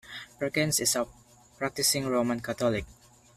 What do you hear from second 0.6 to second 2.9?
is a practicing Roman Catholic.